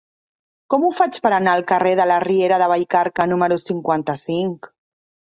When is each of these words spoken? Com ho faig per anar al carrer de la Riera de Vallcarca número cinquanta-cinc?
Com 0.73 0.85
ho 0.85 0.89
faig 0.99 1.17
per 1.25 1.31
anar 1.39 1.51
al 1.57 1.65
carrer 1.71 1.91
de 1.99 2.07
la 2.11 2.15
Riera 2.23 2.57
de 2.61 2.69
Vallcarca 2.71 3.27
número 3.33 3.59
cinquanta-cinc? 3.65 4.69